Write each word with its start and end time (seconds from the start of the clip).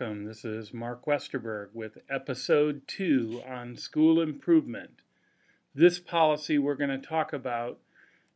Welcome. 0.00 0.24
This 0.24 0.44
is 0.44 0.74
Mark 0.74 1.04
Westerburg 1.04 1.68
with 1.72 1.98
episode 2.10 2.82
two 2.88 3.40
on 3.48 3.76
school 3.76 4.20
improvement. 4.20 4.90
This 5.72 6.00
policy 6.00 6.58
we're 6.58 6.74
going 6.74 7.00
to 7.00 7.06
talk 7.06 7.32
about 7.32 7.78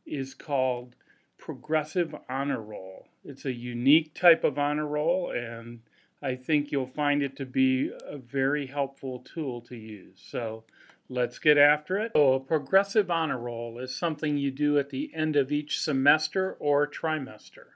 is 0.05 0.33
called 0.33 0.95
progressive 1.37 2.15
honor 2.29 2.61
roll. 2.61 3.07
It's 3.25 3.43
a 3.43 3.51
unique 3.51 4.13
type 4.13 4.45
of 4.45 4.57
honor 4.57 4.87
roll, 4.87 5.31
and 5.31 5.81
I 6.21 6.35
think 6.35 6.71
you'll 6.71 6.87
find 6.87 7.21
it 7.21 7.35
to 7.37 7.45
be 7.45 7.91
a 8.07 8.17
very 8.17 8.67
helpful 8.67 9.19
tool 9.19 9.59
to 9.63 9.75
use. 9.75 10.21
So 10.25 10.63
let's 11.09 11.39
get 11.39 11.57
after 11.57 11.97
it. 11.97 12.13
So, 12.15 12.33
a 12.33 12.39
progressive 12.39 13.11
honor 13.11 13.39
roll 13.39 13.79
is 13.79 13.93
something 13.93 14.37
you 14.37 14.51
do 14.51 14.79
at 14.79 14.91
the 14.91 15.11
end 15.13 15.35
of 15.35 15.51
each 15.51 15.81
semester 15.81 16.55
or 16.59 16.87
trimester, 16.87 17.71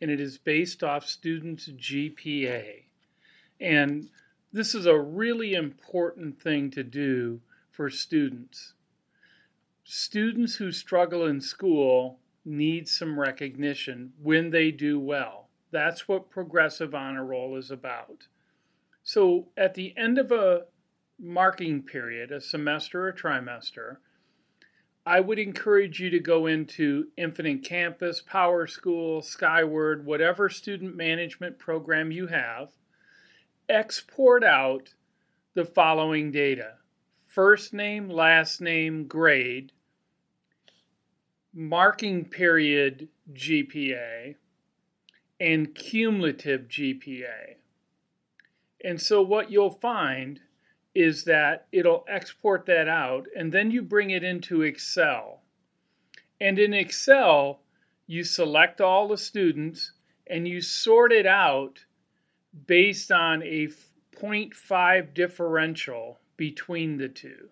and 0.00 0.08
it 0.08 0.20
is 0.20 0.38
based 0.38 0.84
off 0.84 1.04
students' 1.04 1.68
GPA. 1.68 2.84
And 3.60 4.08
this 4.52 4.74
is 4.74 4.86
a 4.86 4.98
really 4.98 5.54
important 5.54 6.40
thing 6.40 6.70
to 6.72 6.82
do 6.82 7.40
for 7.70 7.90
students. 7.90 8.74
Students 9.84 10.56
who 10.56 10.72
struggle 10.72 11.26
in 11.26 11.40
school 11.40 12.18
need 12.44 12.88
some 12.88 13.18
recognition 13.18 14.12
when 14.22 14.50
they 14.50 14.70
do 14.70 14.98
well. 14.98 15.48
That's 15.70 16.08
what 16.08 16.30
progressive 16.30 16.94
honor 16.94 17.24
roll 17.24 17.56
is 17.56 17.70
about. 17.70 18.26
So 19.02 19.48
at 19.56 19.74
the 19.74 19.96
end 19.96 20.18
of 20.18 20.32
a 20.32 20.64
marking 21.18 21.82
period, 21.82 22.30
a 22.30 22.40
semester 22.40 23.06
or 23.06 23.12
trimester, 23.12 23.96
I 25.06 25.20
would 25.20 25.38
encourage 25.38 26.00
you 26.00 26.10
to 26.10 26.20
go 26.20 26.46
into 26.46 27.08
Infinite 27.16 27.64
Campus, 27.64 28.20
Power 28.20 28.66
School, 28.66 29.22
Skyward, 29.22 30.04
whatever 30.04 30.50
student 30.50 30.96
management 30.96 31.58
program 31.58 32.10
you 32.10 32.26
have, 32.26 32.68
export 33.68 34.42
out 34.44 34.94
the 35.54 35.64
following 35.64 36.30
data 36.30 36.74
first 37.28 37.72
name, 37.72 38.08
last 38.08 38.60
name, 38.60 39.06
grade, 39.06 39.70
marking 41.54 42.24
period 42.24 43.08
GPA, 43.32 44.34
and 45.38 45.74
cumulative 45.74 46.62
GPA. 46.62 47.56
And 48.84 49.00
so 49.00 49.22
what 49.22 49.50
you'll 49.50 49.70
find 49.70 50.40
is 50.94 51.24
that 51.24 51.66
it'll 51.70 52.04
export 52.08 52.66
that 52.66 52.88
out 52.88 53.26
and 53.36 53.52
then 53.52 53.70
you 53.70 53.82
bring 53.82 54.10
it 54.10 54.24
into 54.24 54.62
Excel. 54.62 55.42
And 56.40 56.58
in 56.58 56.72
Excel, 56.72 57.60
you 58.06 58.24
select 58.24 58.80
all 58.80 59.06
the 59.06 59.18
students 59.18 59.92
and 60.26 60.48
you 60.48 60.60
sort 60.60 61.12
it 61.12 61.26
out 61.26 61.84
based 62.66 63.10
on 63.12 63.42
a 63.42 63.68
0.5 64.16 65.14
differential 65.14 66.18
between 66.36 66.98
the 66.98 67.08
two. 67.08 67.50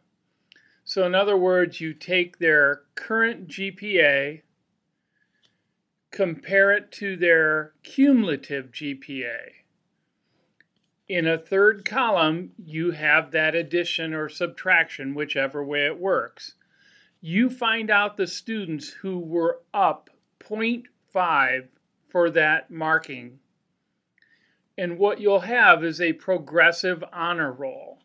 So, 0.84 1.04
in 1.04 1.14
other 1.14 1.36
words, 1.36 1.80
you 1.80 1.92
take 1.94 2.38
their 2.38 2.82
current 2.94 3.48
GPA, 3.48 4.42
compare 6.10 6.72
it 6.72 6.92
to 6.92 7.16
their 7.16 7.72
cumulative 7.82 8.70
GPA. 8.70 9.50
In 11.08 11.26
a 11.26 11.38
third 11.38 11.84
column, 11.84 12.52
you 12.56 12.92
have 12.92 13.30
that 13.30 13.54
addition 13.54 14.14
or 14.14 14.28
subtraction, 14.28 15.14
whichever 15.14 15.64
way 15.64 15.86
it 15.86 15.98
works. 15.98 16.54
You 17.20 17.50
find 17.50 17.90
out 17.90 18.16
the 18.16 18.26
students 18.26 18.88
who 18.88 19.18
were 19.18 19.60
up 19.72 20.10
0.5 20.40 21.68
for 22.08 22.30
that 22.30 22.70
marking. 22.70 23.38
And 24.78 24.98
what 24.98 25.20
you'll 25.20 25.40
have 25.40 25.82
is 25.82 26.00
a 26.00 26.12
progressive 26.14 27.02
honor 27.12 27.52
roll. 27.52 28.00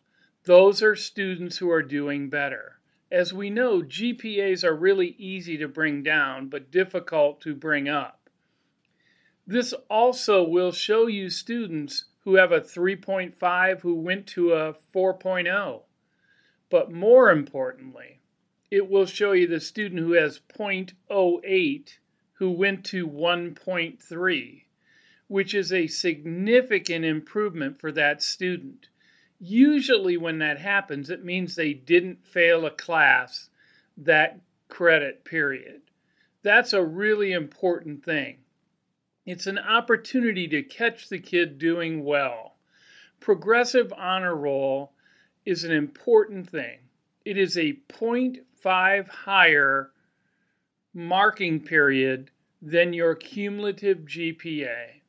Those 0.45 0.81
are 0.81 0.95
students 0.95 1.57
who 1.57 1.69
are 1.69 1.83
doing 1.83 2.29
better. 2.29 2.79
As 3.11 3.33
we 3.33 3.49
know, 3.49 3.81
GPAs 3.81 4.63
are 4.63 4.75
really 4.75 5.15
easy 5.17 5.57
to 5.57 5.67
bring 5.67 6.01
down, 6.01 6.47
but 6.47 6.71
difficult 6.71 7.41
to 7.41 7.53
bring 7.53 7.89
up. 7.89 8.29
This 9.45 9.73
also 9.89 10.43
will 10.43 10.71
show 10.71 11.07
you 11.07 11.29
students 11.29 12.05
who 12.23 12.35
have 12.35 12.51
a 12.51 12.61
3.5 12.61 13.81
who 13.81 13.95
went 13.95 14.27
to 14.27 14.53
a 14.53 14.73
4.0. 14.95 15.81
But 16.69 16.91
more 16.91 17.29
importantly, 17.31 18.21
it 18.69 18.89
will 18.89 19.05
show 19.05 19.33
you 19.33 19.47
the 19.47 19.59
student 19.59 19.99
who 19.99 20.13
has 20.13 20.39
0.08 20.39 21.97
who 22.33 22.51
went 22.51 22.85
to 22.85 23.07
1.3, 23.07 24.63
which 25.31 25.53
is 25.53 25.71
a 25.71 25.87
significant 25.87 27.05
improvement 27.05 27.79
for 27.79 27.89
that 27.89 28.21
student. 28.21 28.89
Usually, 29.39 30.17
when 30.17 30.39
that 30.39 30.59
happens, 30.59 31.09
it 31.09 31.23
means 31.23 31.55
they 31.55 31.71
didn't 31.71 32.27
fail 32.27 32.65
a 32.65 32.69
class 32.69 33.49
that 33.95 34.41
credit 34.67 35.23
period. 35.23 35.83
That's 36.43 36.73
a 36.73 36.83
really 36.83 37.31
important 37.31 38.03
thing. 38.03 38.39
It's 39.25 39.47
an 39.47 39.57
opportunity 39.57 40.49
to 40.49 40.63
catch 40.63 41.07
the 41.07 41.19
kid 41.19 41.57
doing 41.57 42.03
well. 42.03 42.57
Progressive 43.21 43.93
honor 43.97 44.35
roll 44.35 44.91
is 45.45 45.63
an 45.63 45.71
important 45.71 46.49
thing. 46.49 46.79
It 47.23 47.37
is 47.37 47.55
a 47.55 47.79
0.5 47.87 49.07
higher 49.07 49.91
marking 50.93 51.61
period 51.61 52.31
than 52.61 52.91
your 52.91 53.15
cumulative 53.15 53.99
GPA. 53.99 55.00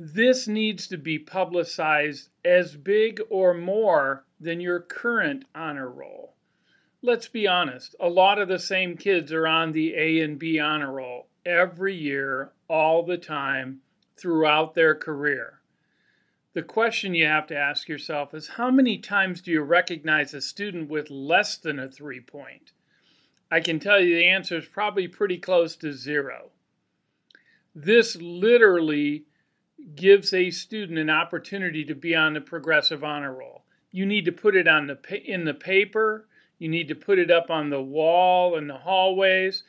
This 0.00 0.46
needs 0.46 0.86
to 0.86 0.96
be 0.96 1.18
publicized 1.18 2.28
as 2.44 2.76
big 2.76 3.20
or 3.28 3.52
more 3.52 4.24
than 4.38 4.60
your 4.60 4.78
current 4.78 5.44
honor 5.56 5.90
roll. 5.90 6.36
Let's 7.02 7.26
be 7.26 7.48
honest, 7.48 7.96
a 7.98 8.08
lot 8.08 8.38
of 8.38 8.46
the 8.46 8.60
same 8.60 8.96
kids 8.96 9.32
are 9.32 9.48
on 9.48 9.72
the 9.72 9.96
A 9.96 10.20
and 10.20 10.38
B 10.38 10.60
honor 10.60 10.92
roll 10.92 11.26
every 11.44 11.96
year, 11.96 12.52
all 12.68 13.02
the 13.02 13.18
time, 13.18 13.80
throughout 14.16 14.74
their 14.74 14.94
career. 14.94 15.62
The 16.52 16.62
question 16.62 17.14
you 17.14 17.26
have 17.26 17.48
to 17.48 17.56
ask 17.56 17.88
yourself 17.88 18.34
is 18.34 18.48
how 18.50 18.70
many 18.70 18.98
times 18.98 19.40
do 19.40 19.50
you 19.50 19.62
recognize 19.62 20.32
a 20.32 20.40
student 20.40 20.88
with 20.88 21.10
less 21.10 21.56
than 21.56 21.80
a 21.80 21.90
three 21.90 22.20
point? 22.20 22.70
I 23.50 23.58
can 23.58 23.80
tell 23.80 24.00
you 24.00 24.14
the 24.14 24.28
answer 24.28 24.58
is 24.58 24.66
probably 24.66 25.08
pretty 25.08 25.38
close 25.38 25.74
to 25.76 25.92
zero. 25.92 26.50
This 27.74 28.16
literally 28.16 29.24
gives 29.94 30.32
a 30.32 30.50
student 30.50 30.98
an 30.98 31.10
opportunity 31.10 31.84
to 31.84 31.94
be 31.94 32.14
on 32.14 32.34
the 32.34 32.40
progressive 32.40 33.04
honor 33.04 33.32
roll. 33.32 33.64
You 33.90 34.06
need 34.06 34.24
to 34.26 34.32
put 34.32 34.56
it 34.56 34.68
on 34.68 34.86
the 34.86 34.98
in 35.24 35.44
the 35.44 35.54
paper. 35.54 36.26
You 36.58 36.68
need 36.68 36.88
to 36.88 36.94
put 36.94 37.18
it 37.18 37.30
up 37.30 37.50
on 37.50 37.70
the 37.70 37.82
wall 37.82 38.56
in 38.56 38.66
the 38.66 38.78
hallways. 38.78 39.62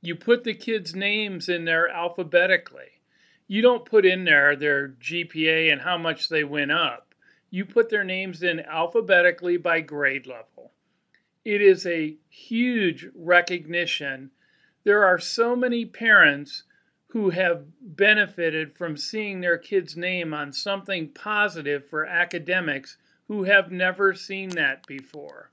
You 0.00 0.16
put 0.16 0.44
the 0.44 0.54
kids' 0.54 0.94
names 0.94 1.48
in 1.48 1.64
there 1.64 1.88
alphabetically. 1.88 3.00
You 3.46 3.62
don't 3.62 3.84
put 3.84 4.04
in 4.04 4.24
there 4.24 4.56
their 4.56 4.88
GPA 4.88 5.72
and 5.72 5.82
how 5.82 5.96
much 5.96 6.28
they 6.28 6.42
went 6.42 6.72
up. 6.72 7.14
You 7.50 7.64
put 7.64 7.90
their 7.90 8.02
names 8.02 8.42
in 8.42 8.60
alphabetically 8.60 9.58
by 9.58 9.80
grade 9.80 10.26
level. 10.26 10.72
It 11.44 11.60
is 11.60 11.86
a 11.86 12.16
huge 12.28 13.06
recognition. 13.14 14.30
There 14.84 15.04
are 15.04 15.18
so 15.18 15.54
many 15.54 15.84
parents 15.84 16.64
who 17.12 17.28
have 17.28 17.66
benefited 17.82 18.72
from 18.72 18.96
seeing 18.96 19.42
their 19.42 19.58
kid's 19.58 19.98
name 19.98 20.32
on 20.32 20.50
something 20.50 21.06
positive 21.08 21.86
for 21.86 22.06
academics 22.06 22.96
who 23.28 23.44
have 23.44 23.70
never 23.70 24.14
seen 24.14 24.48
that 24.48 24.86
before. 24.86 25.50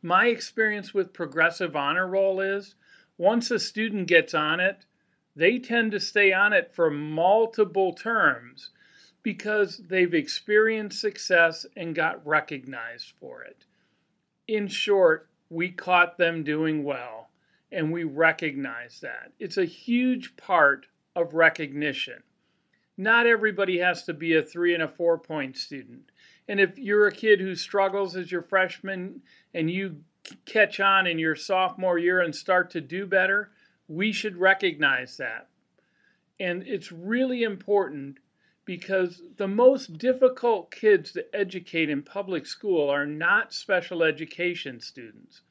My 0.00 0.28
experience 0.28 0.94
with 0.94 1.12
progressive 1.12 1.76
honor 1.76 2.06
roll 2.06 2.40
is 2.40 2.74
once 3.18 3.50
a 3.50 3.58
student 3.58 4.08
gets 4.08 4.32
on 4.32 4.60
it, 4.60 4.86
they 5.36 5.58
tend 5.58 5.92
to 5.92 6.00
stay 6.00 6.32
on 6.32 6.54
it 6.54 6.72
for 6.72 6.90
multiple 6.90 7.92
terms 7.92 8.70
because 9.22 9.82
they've 9.88 10.14
experienced 10.14 11.02
success 11.02 11.66
and 11.76 11.94
got 11.94 12.26
recognized 12.26 13.12
for 13.20 13.42
it. 13.42 13.66
In 14.48 14.68
short, 14.68 15.28
we 15.50 15.70
caught 15.70 16.16
them 16.16 16.44
doing 16.44 16.82
well 16.82 17.23
and 17.74 17.92
we 17.92 18.04
recognize 18.04 19.00
that. 19.00 19.32
It's 19.38 19.58
a 19.58 19.64
huge 19.64 20.36
part 20.36 20.86
of 21.16 21.34
recognition. 21.34 22.22
Not 22.96 23.26
everybody 23.26 23.78
has 23.78 24.04
to 24.04 24.14
be 24.14 24.34
a 24.34 24.42
three 24.42 24.72
and 24.72 24.82
a 24.82 24.88
four 24.88 25.18
point 25.18 25.56
student. 25.56 26.10
And 26.48 26.60
if 26.60 26.78
you're 26.78 27.06
a 27.06 27.12
kid 27.12 27.40
who 27.40 27.54
struggles 27.56 28.14
as 28.16 28.30
your 28.30 28.42
freshman 28.42 29.22
and 29.52 29.70
you 29.70 30.02
catch 30.44 30.78
on 30.78 31.06
in 31.06 31.18
your 31.18 31.34
sophomore 31.34 31.98
year 31.98 32.20
and 32.20 32.34
start 32.34 32.70
to 32.70 32.80
do 32.80 33.06
better, 33.06 33.50
we 33.88 34.12
should 34.12 34.36
recognize 34.36 35.16
that. 35.16 35.48
And 36.38 36.62
it's 36.66 36.92
really 36.92 37.42
important 37.42 38.18
because 38.64 39.22
the 39.36 39.48
most 39.48 39.98
difficult 39.98 40.70
kids 40.70 41.12
to 41.12 41.24
educate 41.34 41.90
in 41.90 42.02
public 42.02 42.46
school 42.46 42.88
are 42.88 43.06
not 43.06 43.52
special 43.52 44.02
education 44.02 44.80
students. 44.80 45.42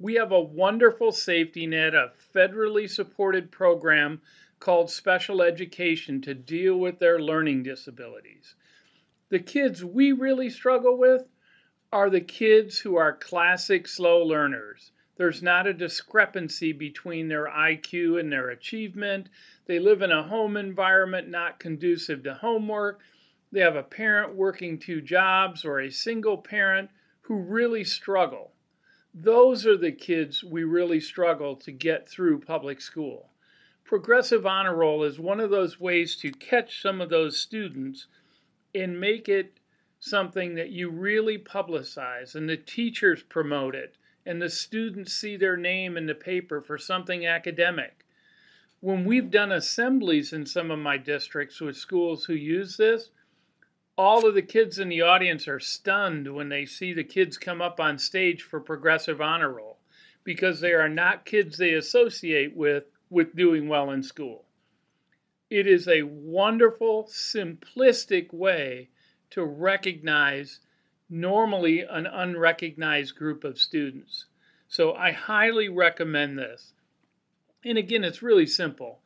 We 0.00 0.14
have 0.14 0.32
a 0.32 0.40
wonderful 0.40 1.12
safety 1.12 1.66
net, 1.66 1.94
a 1.94 2.10
federally 2.34 2.90
supported 2.90 3.52
program 3.52 4.22
called 4.58 4.90
special 4.90 5.40
education 5.40 6.20
to 6.22 6.34
deal 6.34 6.76
with 6.76 6.98
their 6.98 7.20
learning 7.20 7.62
disabilities. 7.62 8.56
The 9.28 9.38
kids 9.38 9.84
we 9.84 10.10
really 10.10 10.50
struggle 10.50 10.98
with 10.98 11.28
are 11.92 12.10
the 12.10 12.20
kids 12.20 12.80
who 12.80 12.96
are 12.96 13.16
classic 13.16 13.86
slow 13.86 14.20
learners. 14.20 14.90
There's 15.16 15.44
not 15.44 15.68
a 15.68 15.72
discrepancy 15.72 16.72
between 16.72 17.28
their 17.28 17.46
IQ 17.46 18.18
and 18.18 18.32
their 18.32 18.50
achievement. 18.50 19.28
They 19.66 19.78
live 19.78 20.02
in 20.02 20.10
a 20.10 20.24
home 20.24 20.56
environment 20.56 21.28
not 21.28 21.60
conducive 21.60 22.24
to 22.24 22.34
homework. 22.34 23.00
They 23.52 23.60
have 23.60 23.76
a 23.76 23.84
parent 23.84 24.34
working 24.34 24.76
two 24.80 25.00
jobs 25.00 25.64
or 25.64 25.78
a 25.78 25.90
single 25.90 26.38
parent 26.38 26.90
who 27.22 27.36
really 27.36 27.84
struggle. 27.84 28.53
Those 29.16 29.64
are 29.64 29.76
the 29.76 29.92
kids 29.92 30.42
we 30.42 30.64
really 30.64 30.98
struggle 30.98 31.54
to 31.56 31.70
get 31.70 32.08
through 32.08 32.40
public 32.40 32.80
school. 32.80 33.30
Progressive 33.84 34.44
Honor 34.44 34.74
Roll 34.74 35.04
is 35.04 35.20
one 35.20 35.38
of 35.38 35.50
those 35.50 35.78
ways 35.78 36.16
to 36.16 36.32
catch 36.32 36.82
some 36.82 37.00
of 37.00 37.10
those 37.10 37.38
students 37.38 38.08
and 38.74 39.00
make 39.00 39.28
it 39.28 39.60
something 40.00 40.56
that 40.56 40.70
you 40.70 40.90
really 40.90 41.38
publicize 41.38 42.34
and 42.34 42.48
the 42.48 42.56
teachers 42.56 43.22
promote 43.22 43.76
it 43.76 43.96
and 44.26 44.42
the 44.42 44.50
students 44.50 45.12
see 45.12 45.36
their 45.36 45.56
name 45.56 45.96
in 45.96 46.06
the 46.06 46.14
paper 46.14 46.60
for 46.60 46.76
something 46.76 47.24
academic. 47.24 48.04
When 48.80 49.04
we've 49.04 49.30
done 49.30 49.52
assemblies 49.52 50.32
in 50.32 50.44
some 50.44 50.72
of 50.72 50.80
my 50.80 50.96
districts 50.96 51.60
with 51.60 51.76
schools 51.76 52.24
who 52.24 52.34
use 52.34 52.78
this, 52.78 53.10
all 53.96 54.26
of 54.26 54.34
the 54.34 54.42
kids 54.42 54.78
in 54.78 54.88
the 54.88 55.02
audience 55.02 55.46
are 55.46 55.60
stunned 55.60 56.34
when 56.34 56.48
they 56.48 56.66
see 56.66 56.92
the 56.92 57.04
kids 57.04 57.38
come 57.38 57.62
up 57.62 57.78
on 57.78 57.98
stage 57.98 58.42
for 58.42 58.60
progressive 58.60 59.20
honor 59.20 59.52
roll 59.52 59.78
because 60.24 60.60
they 60.60 60.72
are 60.72 60.88
not 60.88 61.24
kids 61.24 61.58
they 61.58 61.74
associate 61.74 62.56
with 62.56 62.84
with 63.10 63.36
doing 63.36 63.68
well 63.68 63.90
in 63.90 64.02
school. 64.02 64.44
It 65.50 65.66
is 65.68 65.86
a 65.86 66.02
wonderful, 66.02 67.04
simplistic 67.04 68.32
way 68.32 68.88
to 69.30 69.44
recognize 69.44 70.60
normally 71.08 71.82
an 71.82 72.06
unrecognized 72.06 73.14
group 73.14 73.44
of 73.44 73.58
students. 73.58 74.26
So 74.66 74.94
I 74.94 75.12
highly 75.12 75.68
recommend 75.68 76.38
this. 76.38 76.72
And 77.64 77.78
again, 77.78 78.02
it's 78.02 78.22
really 78.22 78.46
simple. 78.46 79.00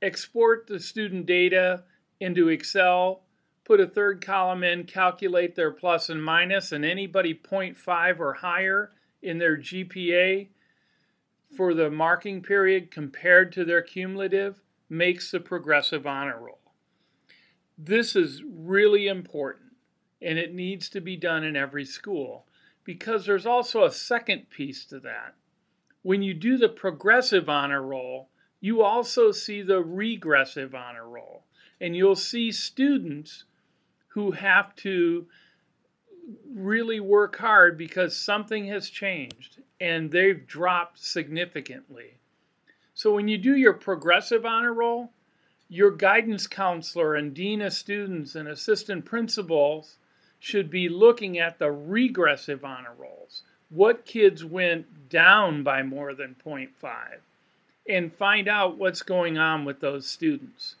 Export 0.00 0.66
the 0.66 0.80
student 0.80 1.26
data 1.26 1.84
into 2.18 2.48
Excel 2.48 3.22
put 3.64 3.80
a 3.80 3.86
third 3.86 4.24
column 4.24 4.64
in, 4.64 4.84
calculate 4.84 5.54
their 5.54 5.70
plus 5.70 6.08
and 6.08 6.22
minus, 6.22 6.72
and 6.72 6.84
anybody 6.84 7.34
0.5 7.34 8.18
or 8.18 8.34
higher 8.34 8.90
in 9.22 9.38
their 9.38 9.56
GPA 9.56 10.48
for 11.56 11.74
the 11.74 11.90
marking 11.90 12.42
period 12.42 12.90
compared 12.90 13.52
to 13.52 13.64
their 13.64 13.82
cumulative 13.82 14.60
makes 14.88 15.30
the 15.30 15.40
progressive 15.40 16.06
honor 16.06 16.38
roll. 16.38 16.58
This 17.78 18.16
is 18.16 18.42
really 18.44 19.06
important 19.06 19.72
and 20.20 20.38
it 20.38 20.54
needs 20.54 20.88
to 20.90 21.00
be 21.00 21.16
done 21.16 21.44
in 21.44 21.56
every 21.56 21.84
school 21.84 22.46
because 22.84 23.26
there's 23.26 23.46
also 23.46 23.84
a 23.84 23.92
second 23.92 24.50
piece 24.50 24.84
to 24.86 25.00
that. 25.00 25.34
When 26.02 26.22
you 26.22 26.34
do 26.34 26.56
the 26.56 26.68
progressive 26.68 27.48
honor 27.48 27.82
roll, 27.82 28.28
you 28.60 28.82
also 28.82 29.32
see 29.32 29.62
the 29.62 29.82
regressive 29.82 30.74
honor 30.74 31.08
roll, 31.08 31.44
and 31.80 31.96
you'll 31.96 32.16
see 32.16 32.52
students 32.52 33.44
who 34.14 34.32
have 34.32 34.74
to 34.76 35.26
really 36.54 37.00
work 37.00 37.38
hard 37.38 37.76
because 37.76 38.16
something 38.16 38.66
has 38.66 38.88
changed 38.88 39.60
and 39.80 40.10
they've 40.10 40.46
dropped 40.46 41.02
significantly. 41.02 42.18
So 42.94 43.14
when 43.14 43.28
you 43.28 43.38
do 43.38 43.56
your 43.56 43.72
progressive 43.72 44.44
honor 44.44 44.72
roll, 44.72 45.10
your 45.68 45.90
guidance 45.90 46.46
counselor 46.46 47.14
and 47.14 47.34
dean 47.34 47.62
of 47.62 47.72
students 47.72 48.34
and 48.34 48.46
assistant 48.46 49.04
principals 49.04 49.96
should 50.38 50.70
be 50.70 50.88
looking 50.88 51.38
at 51.38 51.58
the 51.58 51.72
regressive 51.72 52.64
honor 52.64 52.92
rolls. 52.96 53.42
What 53.70 54.04
kids 54.04 54.44
went 54.44 55.08
down 55.08 55.62
by 55.62 55.82
more 55.82 56.14
than 56.14 56.36
0.5 56.44 56.68
and 57.88 58.12
find 58.12 58.48
out 58.48 58.76
what's 58.76 59.02
going 59.02 59.38
on 59.38 59.64
with 59.64 59.80
those 59.80 60.06
students. 60.06 60.76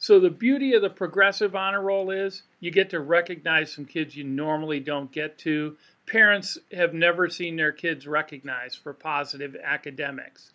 So 0.00 0.18
the 0.18 0.30
beauty 0.30 0.72
of 0.72 0.80
the 0.80 0.88
progressive 0.88 1.54
honor 1.54 1.82
roll 1.82 2.10
is 2.10 2.44
you 2.58 2.70
get 2.70 2.88
to 2.88 3.00
recognize 3.00 3.70
some 3.70 3.84
kids 3.84 4.16
you 4.16 4.24
normally 4.24 4.80
don't 4.80 5.12
get 5.12 5.36
to. 5.40 5.76
Parents 6.06 6.56
have 6.72 6.94
never 6.94 7.28
seen 7.28 7.54
their 7.54 7.70
kids 7.70 8.06
recognized 8.06 8.78
for 8.78 8.94
positive 8.94 9.54
academics. 9.62 10.52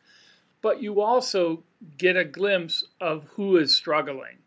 But 0.64 0.82
you 0.82 1.00
also 1.00 1.64
get 1.96 2.18
a 2.18 2.26
glimpse 2.26 2.86
of 3.00 3.26
who 3.36 3.58
is 3.58 3.76
struggling 3.76 4.40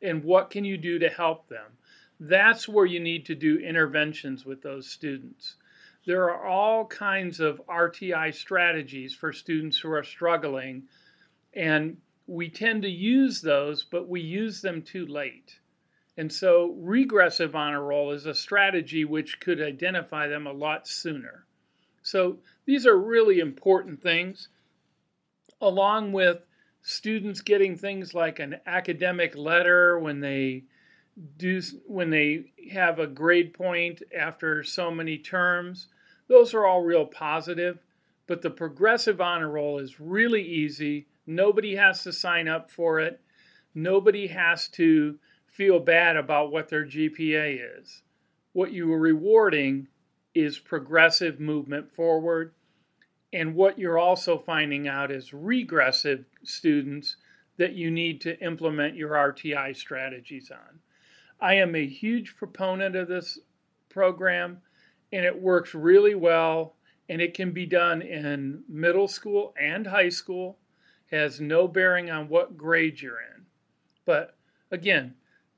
and 0.00 0.22
what 0.22 0.50
can 0.50 0.64
you 0.64 0.76
do 0.76 1.00
to 1.00 1.08
help 1.08 1.48
them. 1.48 1.72
That's 2.20 2.68
where 2.68 2.86
you 2.86 3.00
need 3.00 3.26
to 3.26 3.34
do 3.34 3.58
interventions 3.58 4.44
with 4.44 4.62
those 4.62 4.88
students. 4.88 5.56
There 6.06 6.30
are 6.30 6.46
all 6.46 6.86
kinds 6.86 7.40
of 7.40 7.60
RTI 7.66 8.32
strategies 8.32 9.12
for 9.12 9.32
students 9.32 9.78
who 9.78 9.90
are 9.90 10.04
struggling 10.04 10.84
and 11.54 11.96
we 12.26 12.48
tend 12.48 12.82
to 12.82 12.88
use 12.88 13.42
those, 13.42 13.84
but 13.84 14.08
we 14.08 14.20
use 14.20 14.62
them 14.62 14.82
too 14.82 15.06
late. 15.06 15.58
And 16.16 16.32
so 16.32 16.74
regressive 16.78 17.54
honor 17.54 17.82
roll 17.82 18.12
is 18.12 18.26
a 18.26 18.34
strategy 18.34 19.04
which 19.04 19.40
could 19.40 19.60
identify 19.60 20.28
them 20.28 20.46
a 20.46 20.52
lot 20.52 20.86
sooner. 20.86 21.44
So 22.02 22.38
these 22.66 22.86
are 22.86 22.96
really 22.96 23.40
important 23.40 24.02
things, 24.02 24.48
along 25.60 26.12
with 26.12 26.46
students 26.82 27.40
getting 27.40 27.76
things 27.76 28.14
like 28.14 28.38
an 28.38 28.56
academic 28.66 29.34
letter 29.34 29.98
when 29.98 30.20
they 30.20 30.64
do 31.36 31.60
when 31.86 32.10
they 32.10 32.52
have 32.72 32.98
a 32.98 33.06
grade 33.06 33.54
point 33.54 34.02
after 34.16 34.62
so 34.62 34.90
many 34.90 35.16
terms. 35.18 35.88
Those 36.28 36.54
are 36.54 36.66
all 36.66 36.82
real 36.82 37.06
positive, 37.06 37.78
but 38.26 38.42
the 38.42 38.50
progressive 38.50 39.20
honor 39.20 39.50
roll 39.50 39.78
is 39.78 40.00
really 40.00 40.42
easy 40.42 41.06
Nobody 41.26 41.76
has 41.76 42.02
to 42.04 42.12
sign 42.12 42.48
up 42.48 42.70
for 42.70 43.00
it. 43.00 43.20
Nobody 43.74 44.28
has 44.28 44.68
to 44.68 45.18
feel 45.46 45.80
bad 45.80 46.16
about 46.16 46.50
what 46.50 46.68
their 46.68 46.84
GPA 46.84 47.80
is. 47.80 48.02
What 48.52 48.72
you 48.72 48.92
are 48.92 48.98
rewarding 48.98 49.88
is 50.34 50.58
progressive 50.58 51.40
movement 51.40 51.92
forward. 51.92 52.52
And 53.32 53.54
what 53.54 53.78
you're 53.78 53.98
also 53.98 54.38
finding 54.38 54.86
out 54.86 55.10
is 55.10 55.32
regressive 55.32 56.24
students 56.42 57.16
that 57.56 57.74
you 57.74 57.90
need 57.90 58.20
to 58.22 58.38
implement 58.40 58.96
your 58.96 59.10
RTI 59.10 59.76
strategies 59.76 60.50
on. 60.50 60.80
I 61.40 61.54
am 61.54 61.74
a 61.74 61.86
huge 61.86 62.36
proponent 62.36 62.96
of 62.96 63.08
this 63.08 63.38
program, 63.88 64.58
and 65.12 65.24
it 65.24 65.40
works 65.40 65.74
really 65.74 66.14
well, 66.14 66.74
and 67.08 67.20
it 67.20 67.34
can 67.34 67.52
be 67.52 67.66
done 67.66 68.02
in 68.02 68.62
middle 68.68 69.08
school 69.08 69.54
and 69.60 69.86
high 69.86 70.08
school 70.08 70.58
has 71.14 71.40
no 71.40 71.68
bearing 71.68 72.10
on 72.10 72.28
what 72.28 72.56
grade 72.56 73.00
you're 73.00 73.20
in. 73.20 73.46
But 74.04 74.36
again, 74.70 75.14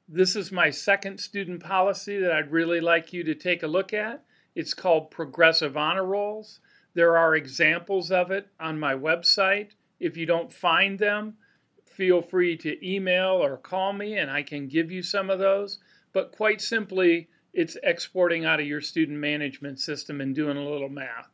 this 0.09 0.37
is 0.37 0.53
my 0.53 0.71
second 0.71 1.19
student 1.19 1.63
policy 1.63 2.19
that 2.21 2.33
I'd 2.33 2.53
really 2.53 2.81
like 2.81 3.13
you 3.13 3.25
to 3.25 3.35
take 3.35 3.63
a 3.63 3.69
look 3.69 3.93
at. 3.93 4.25
It's 4.55 4.75
called 4.75 5.11
Progressive 5.11 5.77
Honor 5.77 6.05
Rolls. 6.05 6.61
There 6.95 7.17
are 7.17 7.35
examples 7.35 8.11
of 8.11 8.31
it 8.31 8.49
on 8.61 8.79
my 8.79 8.95
website. 8.95 9.71
If 9.99 10.17
you 10.17 10.27
don't 10.27 10.53
find 10.53 10.99
them, 10.99 11.37
feel 11.85 12.23
free 12.23 12.57
to 12.59 12.87
email 12.87 13.43
or 13.43 13.57
call 13.57 13.93
me 13.93 14.17
and 14.17 14.31
I 14.31 14.43
can 14.43 14.69
give 14.69 14.91
you 14.91 15.03
some 15.03 15.31
of 15.31 15.39
those. 15.39 15.79
But 16.13 16.33
quite 16.33 16.61
simply, 16.61 17.29
it's 17.53 17.77
exporting 17.83 18.45
out 18.45 18.61
of 18.61 18.67
your 18.67 18.81
student 18.81 19.19
management 19.19 19.81
system 19.81 20.21
and 20.21 20.35
doing 20.35 20.57
a 20.57 20.69
little 20.69 20.89
math 20.89 21.29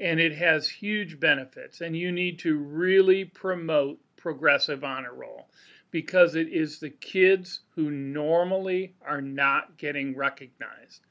and 0.00 0.20
it 0.20 0.36
has 0.36 0.68
huge 0.68 1.20
benefits. 1.20 1.80
And 1.80 1.96
you 1.96 2.12
need 2.12 2.38
to 2.40 2.56
really 2.56 3.24
promote 3.24 3.98
progressive 4.16 4.84
honor 4.84 5.14
roll 5.14 5.48
because 5.90 6.34
it 6.34 6.48
is 6.48 6.80
the 6.80 6.90
kids 6.90 7.60
who 7.76 7.90
normally 7.90 8.94
are 9.06 9.20
not 9.20 9.76
getting 9.78 10.16
recognized. 10.16 11.02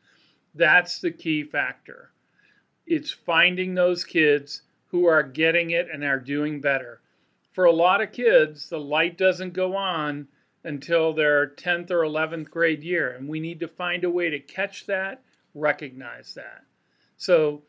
That's 0.53 0.99
the 0.99 1.11
key 1.11 1.43
factor. 1.43 2.11
It's 2.85 3.11
finding 3.11 3.75
those 3.75 4.03
kids 4.03 4.63
who 4.87 5.05
are 5.05 5.23
getting 5.23 5.71
it 5.71 5.87
and 5.91 6.03
are 6.03 6.19
doing 6.19 6.59
better. 6.59 7.01
For 7.53 7.65
a 7.65 7.71
lot 7.71 8.01
of 8.01 8.11
kids, 8.11 8.69
the 8.69 8.79
light 8.79 9.17
doesn't 9.17 9.53
go 9.53 9.75
on 9.75 10.27
until 10.63 11.13
their 11.13 11.47
10th 11.47 11.91
or 11.91 12.01
11th 12.01 12.49
grade 12.49 12.83
year, 12.83 13.11
and 13.11 13.27
we 13.27 13.39
need 13.39 13.59
to 13.59 13.67
find 13.67 14.03
a 14.03 14.09
way 14.09 14.29
to 14.29 14.39
catch 14.39 14.85
that, 14.87 15.21
recognize 15.53 16.33
that. 16.33 16.63
So, 17.17 17.63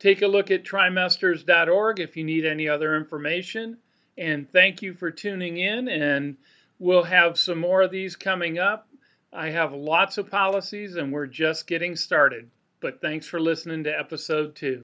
Take 0.00 0.22
a 0.22 0.26
look 0.26 0.50
at 0.50 0.64
trimesters.org 0.64 2.00
if 2.00 2.16
you 2.16 2.24
need 2.24 2.46
any 2.46 2.68
other 2.68 2.96
information. 2.96 3.76
And 4.16 4.50
thank 4.50 4.82
you 4.82 4.94
for 4.94 5.10
tuning 5.10 5.58
in. 5.58 5.88
And 5.88 6.38
we'll 6.78 7.04
have 7.04 7.38
some 7.38 7.58
more 7.58 7.82
of 7.82 7.92
these 7.92 8.16
coming 8.16 8.58
up. 8.58 8.88
I 9.32 9.50
have 9.50 9.72
lots 9.72 10.18
of 10.18 10.30
policies 10.30 10.96
and 10.96 11.12
we're 11.12 11.26
just 11.26 11.66
getting 11.66 11.94
started. 11.94 12.50
But 12.80 13.02
thanks 13.02 13.26
for 13.26 13.38
listening 13.38 13.84
to 13.84 13.96
episode 13.96 14.56
two. 14.56 14.82